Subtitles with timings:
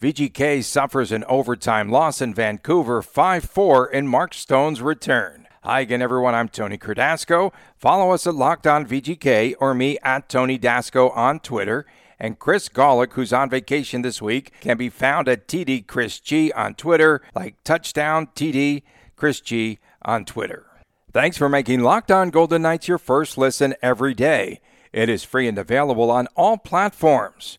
[0.00, 5.46] VGK suffers an overtime loss in Vancouver 5 4 in Mark Stone's return.
[5.62, 6.34] Hi again, everyone.
[6.34, 7.52] I'm Tony Cardasco.
[7.76, 11.86] Follow us at Locked On VGK or me at Tony Dasco on Twitter.
[12.18, 16.52] And Chris Gawlik, who's on vacation this week, can be found at TD Chris G
[16.52, 18.82] on Twitter, like Touchdown TD
[19.16, 20.66] Chris G on Twitter.
[21.12, 24.60] Thanks for making Locked On Golden Knights your first listen every day.
[24.92, 27.58] It is free and available on all platforms.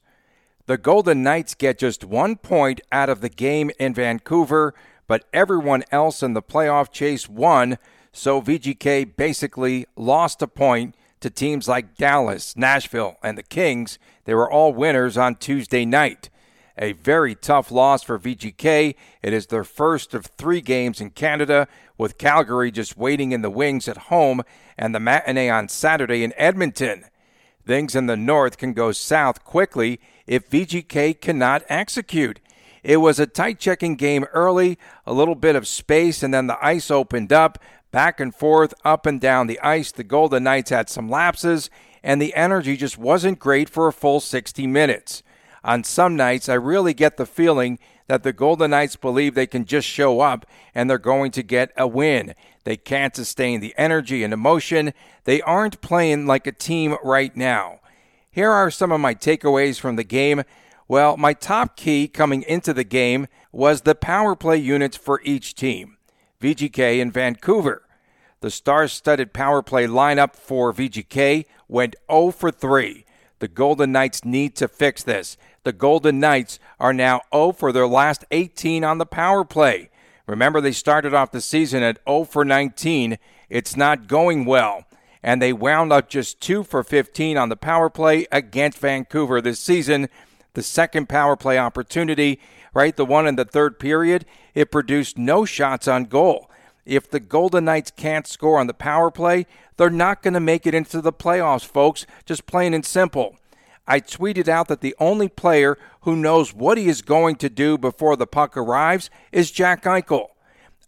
[0.67, 4.73] The Golden Knights get just one point out of the game in Vancouver,
[5.05, 7.77] but everyone else in the playoff chase won,
[8.11, 13.99] so VGK basically lost a point to teams like Dallas, Nashville, and the Kings.
[14.23, 16.31] They were all winners on Tuesday night.
[16.79, 18.95] A very tough loss for VGK.
[19.21, 23.51] It is their first of three games in Canada, with Calgary just waiting in the
[23.51, 24.41] wings at home
[24.79, 27.05] and the matinee on Saturday in Edmonton.
[27.65, 32.39] Things in the north can go south quickly if VGK cannot execute.
[32.83, 36.63] It was a tight checking game early, a little bit of space, and then the
[36.63, 37.57] ice opened up,
[37.91, 39.91] back and forth, up and down the ice.
[39.91, 41.71] The Golden Knights had some lapses,
[42.03, 45.23] and the energy just wasn't great for a full 60 minutes.
[45.63, 49.65] On some nights, I really get the feeling that the Golden Knights believe they can
[49.65, 52.35] just show up and they're going to get a win.
[52.63, 54.93] They can't sustain the energy and emotion.
[55.23, 57.79] They aren't playing like a team right now.
[58.29, 60.43] Here are some of my takeaways from the game.
[60.87, 65.55] Well, my top key coming into the game was the power play units for each
[65.55, 65.97] team
[66.41, 67.87] VGK and Vancouver.
[68.41, 73.05] The star studded power play lineup for VGK went 0 for 3.
[73.39, 75.37] The Golden Knights need to fix this.
[75.65, 79.89] The Golden Knights are now 0 for their last 18 on the power play.
[80.27, 83.17] Remember, they started off the season at 0 for 19.
[83.49, 84.85] It's not going well.
[85.23, 89.59] And they wound up just 2 for 15 on the power play against Vancouver this
[89.59, 90.07] season.
[90.53, 92.39] The second power play opportunity,
[92.75, 94.23] right, the one in the third period,
[94.53, 96.47] it produced no shots on goal.
[96.85, 100.67] If the Golden Knights can't score on the power play, they're not going to make
[100.67, 102.05] it into the playoffs, folks.
[102.23, 103.35] Just plain and simple.
[103.87, 107.77] I tweeted out that the only player who knows what he is going to do
[107.77, 110.29] before the puck arrives is Jack Eichel.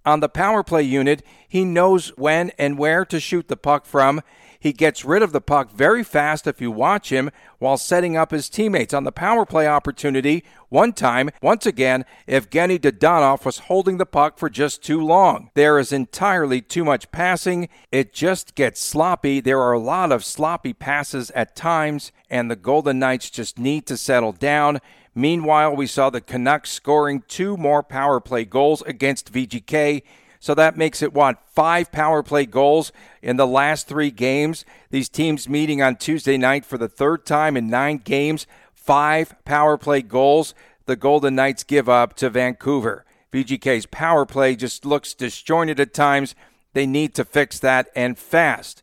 [0.06, 4.22] On the power play unit, he knows when and where to shoot the puck from,
[4.59, 7.29] he gets rid of the puck very fast if you watch him
[7.59, 10.44] while setting up his teammates on the power play opportunity.
[10.69, 15.50] One time, once again, Evgeny Dadonov was holding the puck for just too long.
[15.53, 17.69] There is entirely too much passing.
[17.91, 19.40] It just gets sloppy.
[19.40, 23.85] There are a lot of sloppy passes at times, and the Golden Knights just need
[23.88, 24.79] to settle down.
[25.16, 30.03] Meanwhile, we saw the Canucks scoring two more power play goals against VGK.
[30.40, 31.42] So that makes it what?
[31.48, 34.66] Five power play goals in the last three games.
[34.90, 38.46] These teams meeting on Tuesday night for the third time in nine games.
[38.74, 40.53] Five power play goals
[40.88, 43.06] the Golden Knights give up to Vancouver.
[43.34, 46.34] VGK's power play just looks disjointed at times.
[46.74, 48.81] They need to fix that and fast.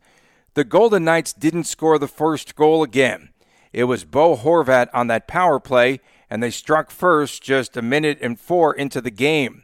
[0.53, 3.31] The Golden Knights didn't score the first goal again.
[3.73, 8.19] It was Bo Horvat on that power play, and they struck first just a minute
[8.21, 9.64] and four into the game.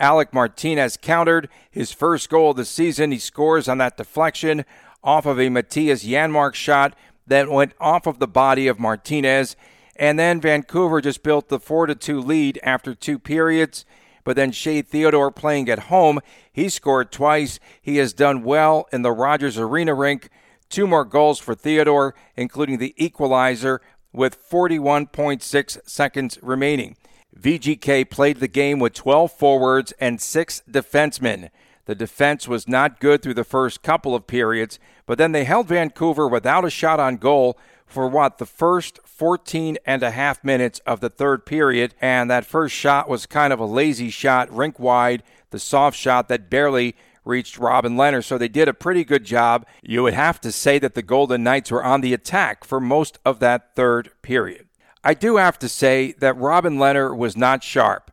[0.00, 3.12] Alec Martinez countered his first goal of the season.
[3.12, 4.64] He scores on that deflection
[5.02, 6.96] off of a Mattias Janmark shot
[7.26, 9.56] that went off of the body of Martinez.
[9.96, 13.84] And then Vancouver just built the 4 to 2 lead after two periods.
[14.24, 17.60] But then Shea Theodore playing at home, he scored twice.
[17.80, 20.30] He has done well in the Rogers Arena rink.
[20.70, 23.80] Two more goals for Theodore, including the equalizer
[24.12, 26.96] with 41.6 seconds remaining.
[27.38, 31.50] VGK played the game with 12 forwards and six defensemen.
[31.86, 35.68] The defense was not good through the first couple of periods, but then they held
[35.68, 40.80] Vancouver without a shot on goal for what the first 14 and a half minutes
[40.86, 41.94] of the third period.
[42.00, 46.28] And that first shot was kind of a lazy shot, rink wide, the soft shot
[46.28, 49.66] that barely reached Robin Lehner So they did a pretty good job.
[49.82, 53.18] You would have to say that the Golden Knights were on the attack for most
[53.24, 54.66] of that third period.
[55.06, 58.10] I do have to say that Robin Lehner was not sharp.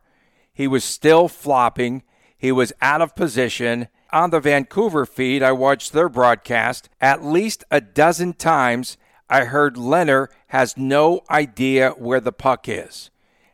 [0.52, 2.02] He was still flopping.
[2.36, 3.88] He was out of position.
[4.12, 6.90] On the Vancouver feed, I watched their broadcast.
[7.00, 8.98] At least a dozen times,
[9.30, 13.10] I heard Lehner has no idea where the puck is.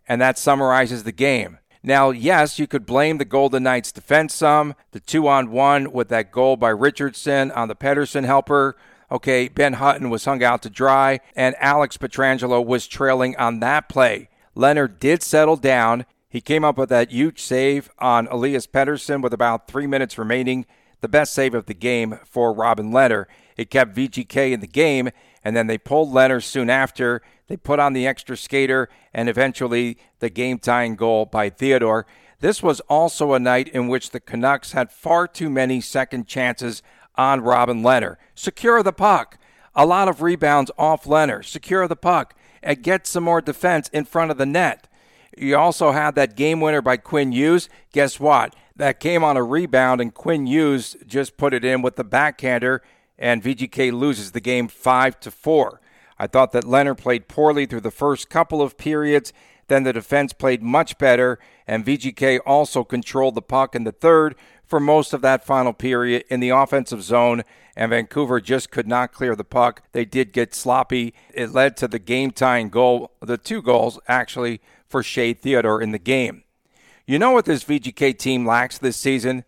[0.09, 1.59] And that summarizes the game.
[1.81, 4.75] Now, yes, you could blame the Golden Knights defense some.
[4.91, 8.77] The two on one with that goal by Richardson on the Pedersen helper.
[9.11, 13.89] Okay, Ben Hutton was hung out to dry, and Alex Pietrangelo was trailing on that
[13.89, 14.29] play.
[14.55, 16.05] Lehner did settle down.
[16.29, 20.67] He came up with that huge save on Elias Pettersson with about three minutes remaining,
[21.01, 23.25] the best save of the game for Robin Lehner.
[23.57, 25.11] It kept VGK in the game,
[25.43, 27.23] and then they pulled Lehner soon after.
[27.47, 32.07] They put on the extra skater, and eventually the game tying goal by Theodore.
[32.41, 36.83] This was also a night in which the Canucks had far too many second chances
[37.19, 38.17] on Robin Lehner.
[38.35, 39.37] Secure the puck.
[39.75, 41.45] A lot of rebounds off Lehner.
[41.45, 44.89] Secure the puck and get some more defense in front of the net.
[45.37, 47.69] You also had that game winner by Quinn Hughes.
[47.93, 48.57] Guess what?
[48.77, 52.83] That came on a rebound, and Quinn Hughes just put it in with the backhander,
[53.19, 55.81] and VGK loses the game five to four.
[56.19, 59.33] I thought that Lehner played poorly through the first couple of periods.
[59.69, 64.35] Then the defense played much better, and VGK also controlled the puck in the third
[64.69, 67.43] for most of that final period in the offensive zone,
[67.75, 69.83] and Vancouver just could not clear the puck.
[69.93, 71.15] They did get sloppy.
[71.33, 75.93] It led to the game tying goal, the two goals actually, for Shea Theodore in
[75.93, 76.45] the game.
[77.07, 79.45] You know what this VGK team lacks this season?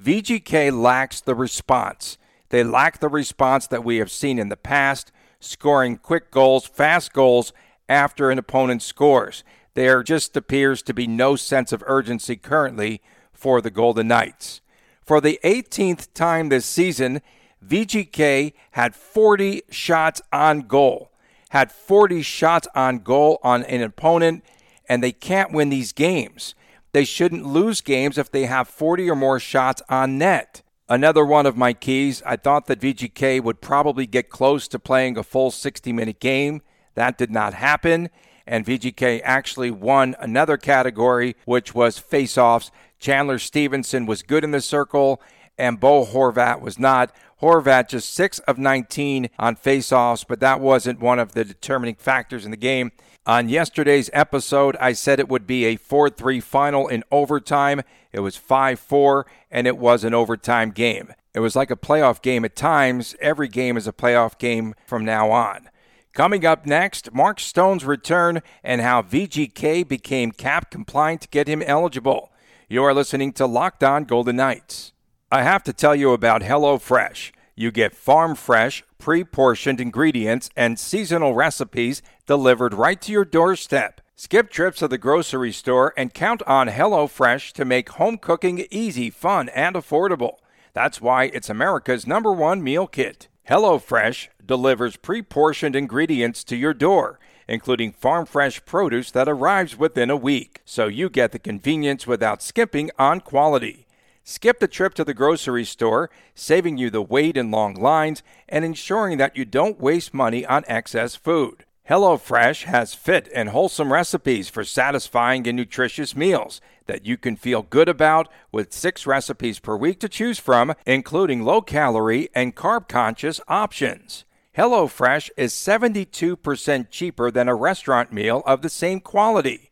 [0.00, 2.16] VGK lacks the response.
[2.50, 7.12] They lack the response that we have seen in the past, scoring quick goals, fast
[7.12, 7.52] goals
[7.88, 9.42] after an opponent scores.
[9.74, 13.00] There just appears to be no sense of urgency currently
[13.40, 14.60] for the Golden Knights.
[15.02, 17.22] For the 18th time this season,
[17.66, 21.10] VGK had 40 shots on goal.
[21.48, 24.44] Had 40 shots on goal on an opponent
[24.88, 26.54] and they can't win these games.
[26.92, 30.62] They shouldn't lose games if they have 40 or more shots on net.
[30.88, 35.16] Another one of my keys, I thought that VGK would probably get close to playing
[35.16, 36.62] a full 60 minute game.
[36.96, 38.10] That did not happen,
[38.44, 42.72] and VGK actually won another category, which was faceoffs.
[43.00, 45.20] Chandler Stephenson was good in the circle,
[45.58, 47.14] and Bo Horvat was not.
[47.42, 52.44] Horvat just 6 of 19 on faceoffs, but that wasn't one of the determining factors
[52.44, 52.92] in the game.
[53.26, 57.82] On yesterday's episode, I said it would be a 4 3 final in overtime.
[58.12, 61.12] It was 5 4, and it was an overtime game.
[61.34, 63.14] It was like a playoff game at times.
[63.20, 65.68] Every game is a playoff game from now on.
[66.12, 71.62] Coming up next, Mark Stone's return and how VGK became cap compliant to get him
[71.62, 72.29] eligible.
[72.72, 74.92] You are listening to Locked On Golden Knights.
[75.28, 77.32] I have to tell you about HelloFresh.
[77.56, 84.00] You get farm fresh, pre portioned ingredients and seasonal recipes delivered right to your doorstep.
[84.14, 89.10] Skip trips to the grocery store and count on HelloFresh to make home cooking easy,
[89.10, 90.36] fun, and affordable.
[90.72, 93.26] That's why it's America's number one meal kit.
[93.48, 97.18] HelloFresh delivers pre portioned ingredients to your door,
[97.50, 102.40] including farm fresh produce that arrives within a week, so you get the convenience without
[102.40, 103.86] skimping on quality.
[104.22, 108.64] Skip the trip to the grocery store, saving you the wait and long lines and
[108.64, 111.64] ensuring that you don't waste money on excess food.
[111.88, 117.62] HelloFresh has fit and wholesome recipes for satisfying and nutritious meals that you can feel
[117.62, 122.86] good about with six recipes per week to choose from, including low calorie and carb
[122.86, 124.24] conscious options.
[124.56, 129.70] HelloFresh is 72% cheaper than a restaurant meal of the same quality.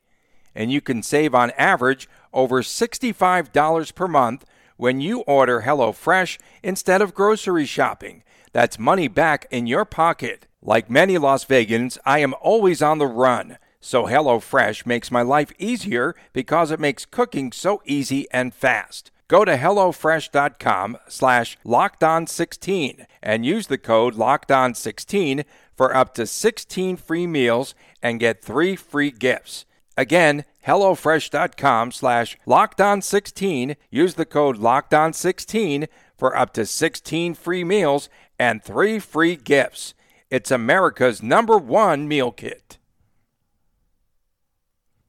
[0.54, 4.44] And you can save on average over $65 per month
[4.76, 8.22] when you order HelloFresh instead of grocery shopping.
[8.52, 10.46] That's money back in your pocket.
[10.62, 13.58] Like many Las Vegans, I am always on the run.
[13.80, 19.10] So HelloFresh makes my life easier because it makes cooking so easy and fast.
[19.28, 25.44] Go to HelloFresh.com slash LockedOn16 and use the code LockedOn16
[25.76, 29.66] for up to 16 free meals and get three free gifts.
[29.98, 33.76] Again, HelloFresh.com slash LockedOn16.
[33.90, 38.08] Use the code LockedOn16 for up to 16 free meals
[38.38, 39.92] and three free gifts.
[40.30, 42.78] It's America's number one meal kit.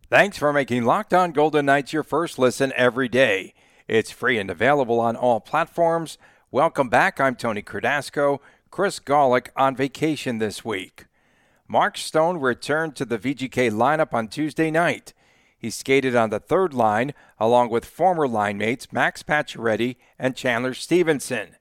[0.09, 3.53] Thanks for making Locked On Golden Knights your first listen every day.
[3.89, 6.19] It's free and available on all platforms.
[6.51, 7.19] Welcome back.
[7.19, 8.38] I'm Tony Cardasco.
[8.69, 11.08] Chris Gawlik on vacation this week.
[11.67, 15.13] Mark Stone returned to the VGK lineup on Tuesday night.
[15.58, 20.75] He skated on the third line along with former line mates Max Pacioretty and Chandler
[20.75, 21.55] Stephenson.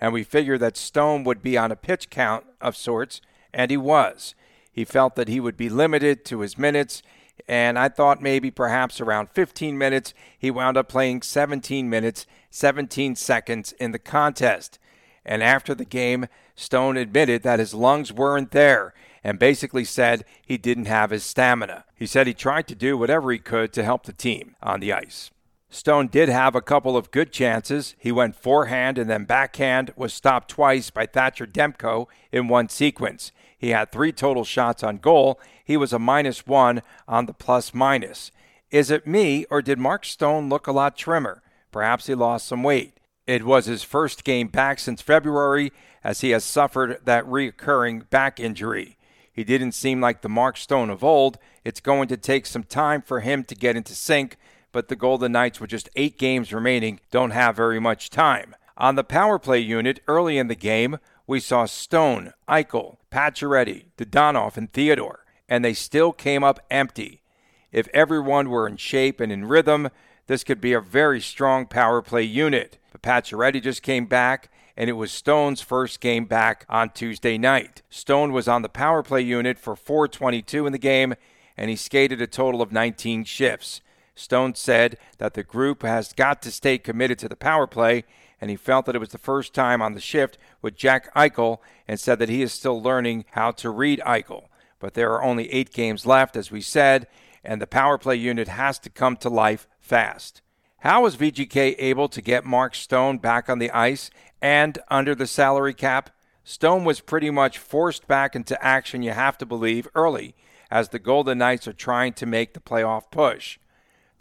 [0.00, 3.20] And we figured that Stone would be on a pitch count of sorts,
[3.52, 4.36] and he was.
[4.70, 7.02] He felt that he would be limited to his minutes,
[7.48, 10.14] and I thought maybe perhaps around 15 minutes.
[10.38, 14.78] He wound up playing 17 minutes, 17 seconds in the contest.
[15.24, 20.58] And after the game, Stone admitted that his lungs weren't there and basically said he
[20.58, 21.84] didn't have his stamina.
[21.94, 24.92] He said he tried to do whatever he could to help the team on the
[24.92, 25.30] ice.
[25.72, 27.94] Stone did have a couple of good chances.
[27.98, 33.32] He went forehand and then backhand, was stopped twice by Thatcher Demko in one sequence.
[33.56, 35.40] He had three total shots on goal.
[35.64, 38.30] He was a minus one on the plus minus.
[38.70, 41.42] Is it me, or did Mark Stone look a lot trimmer?
[41.70, 42.98] Perhaps he lost some weight.
[43.26, 45.72] It was his first game back since February,
[46.04, 48.98] as he has suffered that recurring back injury.
[49.32, 51.38] He didn't seem like the Mark Stone of old.
[51.64, 54.36] It's going to take some time for him to get into sync
[54.72, 58.56] but the Golden Knights, with just eight games remaining, don't have very much time.
[58.76, 64.56] On the power play unit early in the game, we saw Stone, Eichel, Pacioretty, Dadonov,
[64.56, 67.22] and Theodore, and they still came up empty.
[67.70, 69.90] If everyone were in shape and in rhythm,
[70.26, 72.78] this could be a very strong power play unit.
[72.90, 77.82] But Pacioretty just came back, and it was Stone's first game back on Tuesday night.
[77.90, 81.14] Stone was on the power play unit for 422 in the game,
[81.56, 83.80] and he skated a total of 19 shifts.
[84.22, 88.04] Stone said that the group has got to stay committed to the power play,
[88.40, 91.58] and he felt that it was the first time on the shift with Jack Eichel
[91.86, 94.44] and said that he is still learning how to read Eichel.
[94.78, 97.06] But there are only eight games left, as we said,
[97.44, 100.42] and the power play unit has to come to life fast.
[100.78, 104.10] How was VGK able to get Mark Stone back on the ice
[104.40, 106.10] and under the salary cap?
[106.44, 110.34] Stone was pretty much forced back into action, you have to believe, early,
[110.70, 113.58] as the Golden Knights are trying to make the playoff push.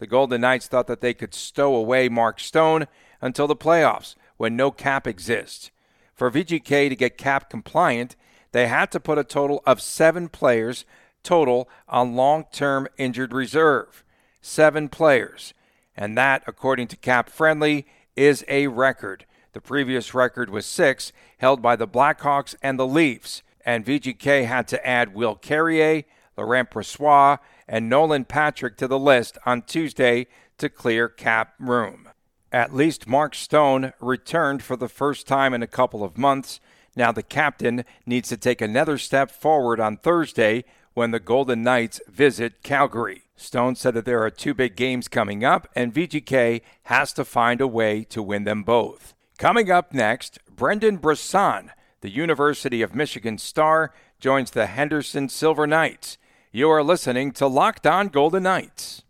[0.01, 2.88] The Golden Knights thought that they could stow away Mark Stone
[3.22, 5.70] until the playoffs when no cap exists.
[6.15, 8.15] For VGK to get cap compliant,
[8.51, 10.86] they had to put a total of seven players
[11.22, 14.03] total on long term injured reserve.
[14.41, 15.53] Seven players.
[15.96, 19.27] And that, according to Cap Friendly, is a record.
[19.53, 23.43] The previous record was six, held by the Blackhawks and the Leafs.
[23.63, 26.05] And VGK had to add Will Carrier,
[26.41, 32.10] Laurent Brossoit, and Nolan Patrick to the list on Tuesday to clear cap room.
[32.51, 36.60] At least Mark Stone returned for the first time in a couple of months.
[36.95, 42.01] Now the captain needs to take another step forward on Thursday when the Golden Knights
[42.10, 43.24] visit Calgary.
[43.38, 47.62] Stone said that there are two big games coming up, and VGK has to find
[47.62, 49.13] a way to win them both.
[49.38, 51.71] Coming up next, Brendan Brisson,
[52.01, 56.17] the University of Michigan star, joins the Henderson Silver Knights.
[56.53, 59.03] You are listening to Locked On Golden Knights.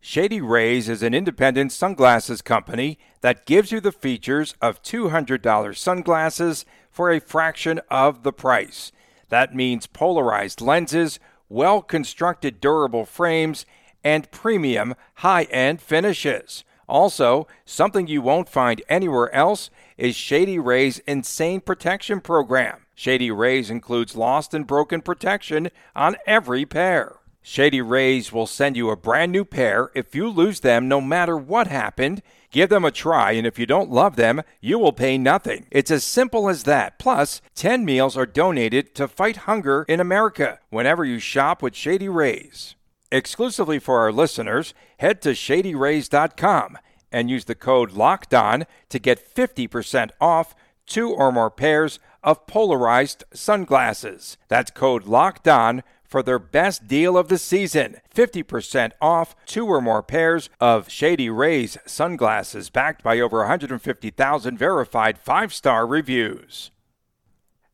[0.00, 6.64] Shady Rays is an independent sunglasses company that gives you the features of $200 sunglasses
[6.90, 8.90] for a fraction of the price.
[9.28, 13.64] That means polarized lenses, well constructed durable frames,
[14.02, 16.64] and premium high end finishes.
[16.88, 22.86] Also, something you won't find anywhere else is Shady Rays Insane Protection Program.
[23.00, 27.16] Shady Rays includes lost and broken protection on every pair.
[27.40, 31.34] Shady Rays will send you a brand new pair if you lose them no matter
[31.34, 32.20] what happened.
[32.50, 35.64] Give them a try, and if you don't love them, you will pay nothing.
[35.70, 36.98] It's as simple as that.
[36.98, 42.10] Plus, 10 meals are donated to fight hunger in America whenever you shop with Shady
[42.10, 42.74] Rays.
[43.10, 46.76] Exclusively for our listeners, head to shadyrays.com
[47.10, 50.54] and use the code LOCKEDON to get 50% off
[50.86, 54.36] two or more pairs of polarized sunglasses.
[54.48, 59.80] That's code locked on for their best deal of the season 50% off two or
[59.80, 66.72] more pairs of Shady Rays sunglasses backed by over 150,000 verified five star reviews.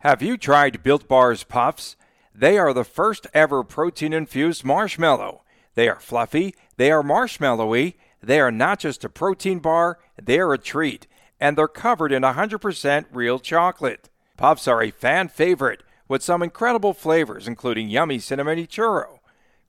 [0.01, 1.97] Have you tried Built Bar's Puffs?
[2.35, 5.43] They are the first ever protein infused marshmallow.
[5.75, 10.59] They are fluffy, they are marshmallowy, they are not just a protein bar, they're a
[10.59, 11.07] treat,
[11.41, 14.11] and they're covered in 100% real chocolate.
[14.37, 19.19] Puffs are a fan favorite with some incredible flavors, including yummy cinnamon churro,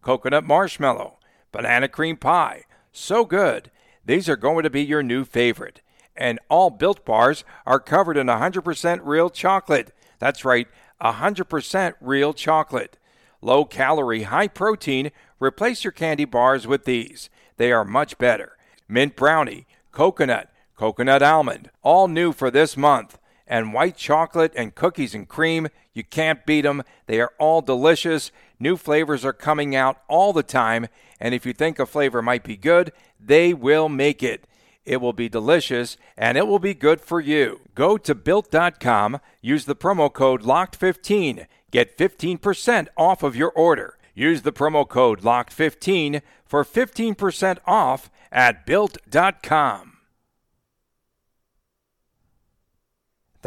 [0.02, 1.18] coconut marshmallow,
[1.52, 2.64] banana cream pie.
[2.92, 3.72] So good.
[4.06, 5.82] These are going to be your new favorite.
[6.16, 9.94] And all built bars are covered in 100% real chocolate.
[10.20, 10.68] That's right,
[11.02, 12.98] 100% real chocolate.
[13.42, 15.12] Low calorie, high protein.
[15.40, 17.30] Replace your candy bars with these.
[17.58, 18.58] They are much better.
[18.88, 25.16] Mint brownie, coconut, coconut almond, all new for this month and white chocolate and cookies
[25.16, 25.68] and cream.
[25.94, 26.84] You can't beat them.
[27.06, 28.32] They are all delicious.
[28.60, 30.88] New flavors are coming out all the time,
[31.20, 34.46] and if you think a flavor might be good, they will make it.
[34.88, 37.60] It will be delicious and it will be good for you.
[37.76, 43.98] Go to built.com, use the promo code LOCKED15, get 15% off of your order.
[44.16, 49.97] Use the promo code LOCKED15 for 15% off at built.com.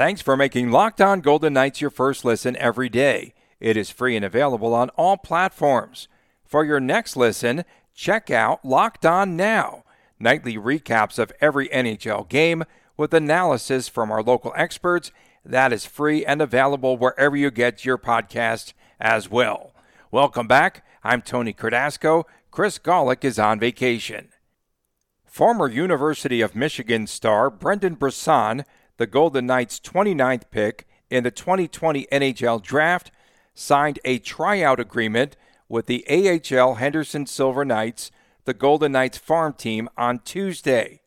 [0.01, 3.35] Thanks for making Locked On Golden Knights your first listen every day.
[3.61, 6.09] It is free and available on all platforms.
[6.47, 9.85] For your next listen, check out Locked On Now,
[10.19, 12.65] nightly recaps of every NHL game
[12.97, 15.13] with analysis from our local experts.
[15.45, 19.75] That is free and available wherever you get your podcast as well.
[20.11, 20.83] Welcome back.
[21.05, 22.25] I'm Tony Cardasco.
[22.51, 24.31] Chris Gawlik is on vacation.
[25.27, 28.65] Former University of Michigan star Brendan Brisson,
[29.01, 33.11] the Golden Knights' 29th pick in the 2020 NHL Draft,
[33.55, 35.37] signed a tryout agreement
[35.71, 38.11] with the AHL Henderson Silver Knights,
[38.45, 41.01] the Golden Knights farm team, on Tuesday.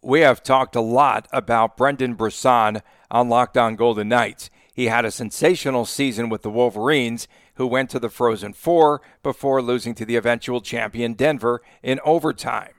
[0.00, 2.80] We have talked a lot about Brendan Brisson
[3.10, 4.48] on Locked On Golden Knights.
[4.72, 9.60] He had a sensational season with the Wolverines, who went to the Frozen Four before
[9.60, 12.72] losing to the eventual champion Denver in overtime.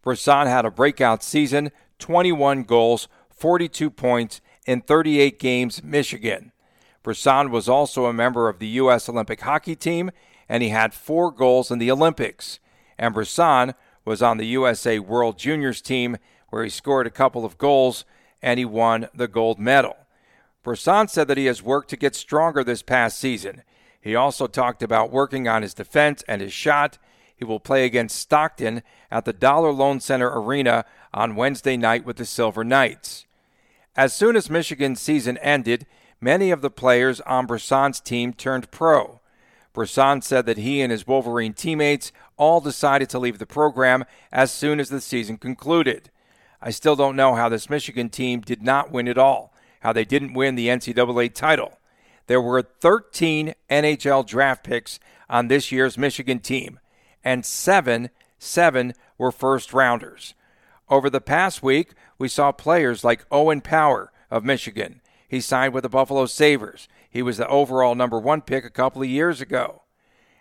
[0.00, 3.08] Brisson had a breakout season 21 goals,
[3.44, 6.50] 42 points in 38 games, Michigan.
[7.02, 9.06] Brisson was also a member of the U.S.
[9.06, 10.10] Olympic hockey team,
[10.48, 12.58] and he had four goals in the Olympics.
[12.96, 13.74] And Brisson
[14.06, 16.16] was on the USA World Juniors team,
[16.48, 18.06] where he scored a couple of goals
[18.40, 19.98] and he won the gold medal.
[20.62, 23.62] Brisson said that he has worked to get stronger this past season.
[24.00, 26.96] He also talked about working on his defense and his shot.
[27.36, 32.16] He will play against Stockton at the Dollar Loan Center Arena on Wednesday night with
[32.16, 33.26] the Silver Knights.
[33.96, 35.86] As soon as Michigan's season ended,
[36.20, 39.20] many of the players on Brisson's team turned pro.
[39.72, 44.52] Brisson said that he and his Wolverine teammates all decided to leave the program as
[44.52, 46.10] soon as the season concluded.
[46.62, 50.04] I still don't know how this Michigan team did not win it all, how they
[50.04, 51.78] didn't win the NCAA title.
[52.26, 54.98] There were 13 NHL draft picks
[55.28, 56.80] on this year's Michigan team,
[57.22, 60.34] and seven, seven were first rounders.
[60.88, 65.00] Over the past week, we saw players like Owen Power of Michigan.
[65.26, 66.88] He signed with the Buffalo Sabres.
[67.08, 69.82] He was the overall number one pick a couple of years ago.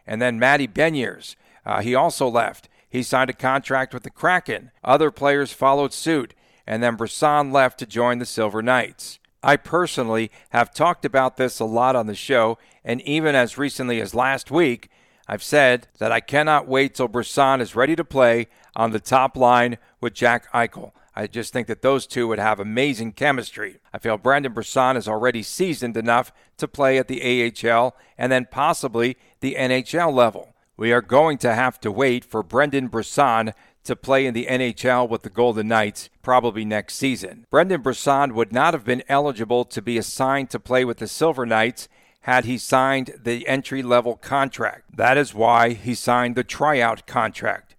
[0.05, 1.35] And then Matty Beniers,
[1.65, 2.67] uh, he also left.
[2.89, 4.71] He signed a contract with the Kraken.
[4.83, 6.33] Other players followed suit,
[6.67, 9.19] and then Brisson left to join the Silver Knights.
[9.41, 13.99] I personally have talked about this a lot on the show, and even as recently
[13.99, 14.89] as last week,
[15.27, 19.37] I've said that I cannot wait till Brisson is ready to play on the top
[19.37, 20.91] line with Jack Eichel.
[21.15, 23.79] I just think that those two would have amazing chemistry.
[23.93, 28.47] I feel Brendan Brisson is already seasoned enough to play at the AHL and then
[28.49, 30.55] possibly the NHL level.
[30.75, 35.07] We are going to have to wait for Brendan Brisson to play in the NHL
[35.07, 37.45] with the Golden Knights probably next season.
[37.51, 41.45] Brendan Brisson would not have been eligible to be assigned to play with the Silver
[41.45, 41.87] Knights
[42.23, 44.95] had he signed the entry level contract.
[44.95, 47.75] That is why he signed the tryout contract.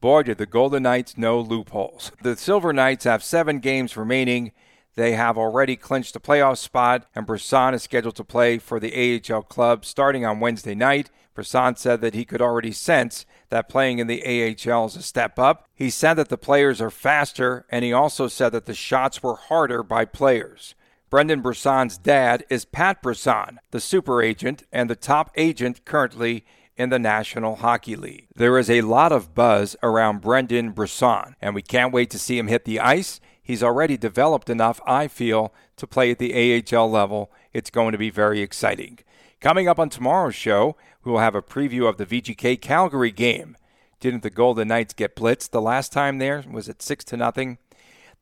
[0.00, 2.12] Boy, did the Golden Knights know loopholes.
[2.22, 4.52] The Silver Knights have seven games remaining.
[4.94, 9.20] They have already clinched a playoff spot, and Brisson is scheduled to play for the
[9.30, 11.10] AHL club starting on Wednesday night.
[11.34, 15.38] Brisson said that he could already sense that playing in the AHL is a step
[15.38, 15.68] up.
[15.74, 19.36] He said that the players are faster, and he also said that the shots were
[19.36, 20.74] harder by players.
[21.10, 26.44] Brendan Brisson's dad is Pat Brisson, the super agent and the top agent currently
[26.76, 28.28] in the National Hockey League.
[28.36, 32.38] There is a lot of buzz around Brendan Brisson, and we can't wait to see
[32.38, 33.20] him hit the ice.
[33.42, 37.32] He's already developed enough, I feel, to play at the AHL level.
[37.52, 39.00] It's going to be very exciting.
[39.40, 43.56] Coming up on tomorrow's show, we will have a preview of the VGK Calgary game.
[43.98, 46.44] Didn't the Golden Knights get blitzed the last time there?
[46.48, 47.58] Was it 6 to nothing?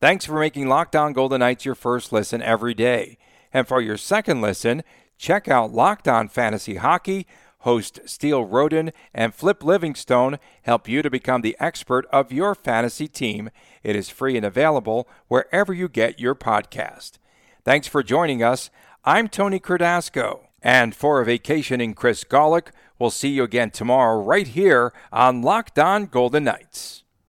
[0.01, 3.17] Thanks for making Locked On Golden Knights your first listen every day.
[3.51, 4.83] And for your second listen,
[5.17, 7.27] check out Locked On Fantasy Hockey.
[7.63, 13.09] Host Steele Roden and Flip Livingstone help you to become the expert of your fantasy
[13.09, 13.49] team.
[13.83, 17.17] It is free and available wherever you get your podcast.
[17.65, 18.69] Thanks for joining us.
[19.03, 20.45] I'm Tony Cardasco.
[20.61, 25.77] And for a vacationing Chris Gawlik, we'll see you again tomorrow right here on Locked
[25.77, 27.03] On Golden Knights.